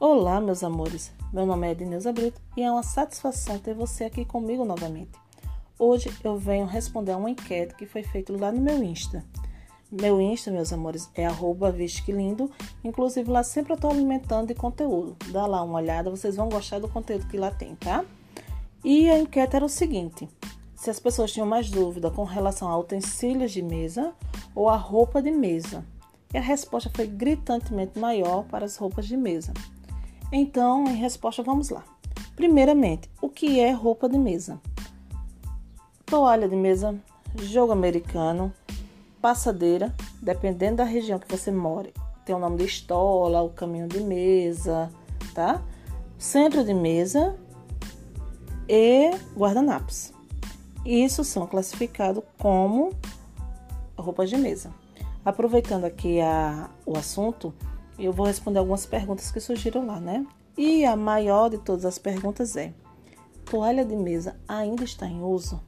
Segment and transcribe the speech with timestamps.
[0.00, 1.10] Olá, meus amores.
[1.32, 5.10] Meu nome é Edneuza Brito e é uma satisfação ter você aqui comigo novamente.
[5.76, 9.24] Hoje eu venho responder a uma enquete que foi feita lá no meu Insta.
[9.90, 11.74] Meu Insta, meus amores, é arroba
[12.06, 12.48] lindo.
[12.84, 15.16] Inclusive lá sempre eu estou alimentando de conteúdo.
[15.32, 18.04] Dá lá uma olhada, vocês vão gostar do conteúdo que lá tem, tá?
[18.84, 20.28] E a enquete era o seguinte:
[20.76, 24.12] se as pessoas tinham mais dúvida com relação a utensílios de mesa
[24.54, 25.84] ou a roupa de mesa.
[26.32, 29.52] E a resposta foi gritantemente maior para as roupas de mesa.
[30.32, 31.84] Então, em resposta, vamos lá.
[32.36, 34.60] Primeiramente, o que é roupa de mesa?
[36.04, 36.94] Toalha de mesa,
[37.36, 38.52] jogo americano,
[39.20, 41.90] passadeira, dependendo da região que você mora.
[42.24, 44.90] Tem o nome de estola, o caminho de mesa,
[45.34, 45.62] tá?
[46.18, 47.36] Centro de mesa
[48.68, 50.12] e guardanapos.
[50.84, 52.92] Isso são classificados como
[53.96, 54.72] roupas de mesa.
[55.24, 57.52] Aproveitando aqui a, o assunto,
[58.04, 60.26] eu vou responder algumas perguntas que surgiram lá, né?
[60.56, 62.72] E a maior de todas as perguntas é:
[63.44, 65.60] toalha de mesa ainda está em uso?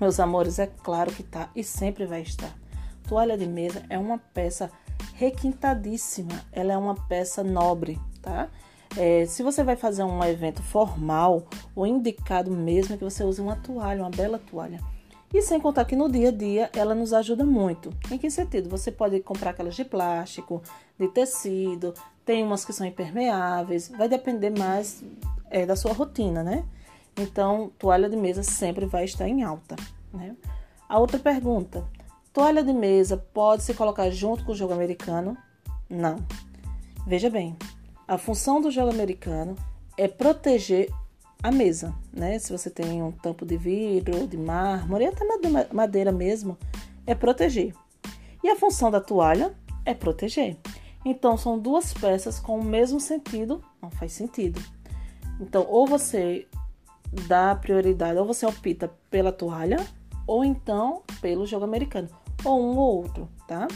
[0.00, 2.52] Meus amores, é claro que está e sempre vai estar.
[3.08, 4.70] Toalha de mesa é uma peça
[5.14, 8.48] requintadíssima, ela é uma peça nobre, tá?
[8.96, 13.40] É, se você vai fazer um evento formal, o indicado mesmo é que você use
[13.40, 14.80] uma toalha, uma bela toalha.
[15.32, 17.92] E sem contar que no dia a dia ela nos ajuda muito.
[18.10, 18.68] Em que sentido?
[18.70, 20.62] Você pode comprar aquelas de plástico,
[20.98, 21.92] de tecido,
[22.24, 25.02] tem umas que são impermeáveis, vai depender mais
[25.50, 26.64] é, da sua rotina, né?
[27.16, 29.76] Então, toalha de mesa sempre vai estar em alta,
[30.12, 30.36] né?
[30.88, 31.84] A outra pergunta:
[32.32, 35.36] toalha de mesa pode se colocar junto com o jogo americano?
[35.88, 36.16] Não.
[37.06, 37.56] Veja bem,
[38.06, 39.56] a função do jogo americano
[39.96, 40.90] é proteger
[41.42, 42.38] a mesa, né?
[42.38, 45.24] Se você tem um tampo de vidro, de mármore, até
[45.72, 46.58] madeira mesmo,
[47.06, 47.74] é proteger.
[48.42, 50.56] E a função da toalha é proteger.
[51.04, 54.60] Então são duas peças com o mesmo sentido, não faz sentido.
[55.40, 56.46] Então, ou você
[57.26, 59.78] dá prioridade, ou você opta pela toalha,
[60.26, 62.08] ou então pelo jogo americano,
[62.44, 63.68] ou um ou outro, tá?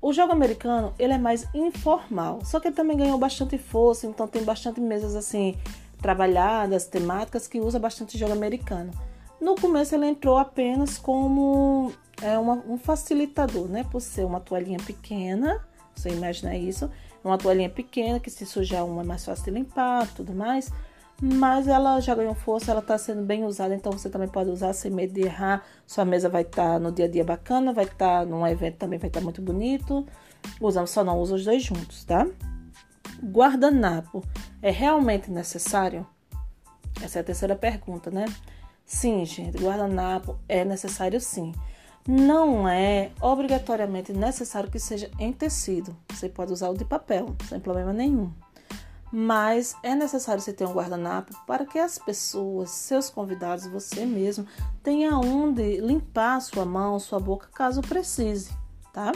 [0.00, 4.26] O jogo americano, ele é mais informal, só que ele também ganhou bastante força, então
[4.26, 5.56] tem bastante mesas assim
[6.02, 8.90] trabalhadas, temáticas que usa bastante jogo americano.
[9.40, 13.84] No começo ele entrou apenas como é, uma, um facilitador, né?
[13.84, 15.60] Por ser uma toalhinha pequena,
[15.94, 16.90] você imagina isso,
[17.24, 20.70] uma toalhinha pequena que se sujar uma é mais fácil de limpar, tudo mais.
[21.20, 24.72] Mas ela já ganhou força, ela está sendo bem usada, então você também pode usar
[24.72, 25.64] sem medo de errar.
[25.86, 28.76] Sua mesa vai estar tá no dia a dia bacana, vai estar tá num evento
[28.76, 30.04] também vai estar tá muito bonito.
[30.60, 32.26] Usamos, só não usa os dois juntos, tá?
[33.22, 34.24] Guardanapo
[34.62, 36.06] é realmente necessário?
[37.02, 38.24] Essa é a terceira pergunta, né?
[38.86, 41.52] Sim, gente, guardanapo é necessário sim.
[42.06, 45.96] Não é obrigatoriamente necessário que seja em tecido.
[46.10, 48.32] Você pode usar o de papel, sem problema nenhum.
[49.10, 54.46] Mas é necessário você ter um guardanapo para que as pessoas, seus convidados, você mesmo,
[54.82, 58.50] tenha onde limpar sua mão, sua boca, caso precise,
[58.92, 59.12] tá?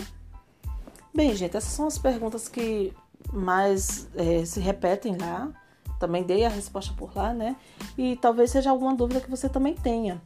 [1.14, 2.92] Bem, gente, essas são as perguntas que
[3.32, 5.50] mais é, se repetem lá.
[5.98, 7.56] Também dei a resposta por lá, né?
[7.96, 10.20] E talvez seja alguma dúvida que você também tenha.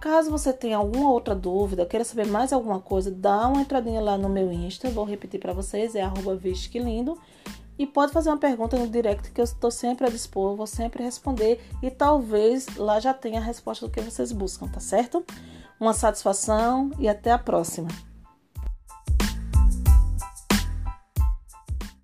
[0.00, 4.16] Caso você tenha alguma outra dúvida, queira saber mais alguma coisa, dá uma entradinha lá
[4.16, 4.88] no meu Insta.
[4.90, 6.38] Vou repetir para vocês, é arroba
[6.74, 7.18] lindo.
[7.76, 11.02] E pode fazer uma pergunta no direct que eu estou sempre a dispor, vou sempre
[11.02, 11.60] responder.
[11.82, 15.24] E talvez lá já tenha a resposta do que vocês buscam, tá certo?
[15.80, 17.88] Uma satisfação e até a próxima.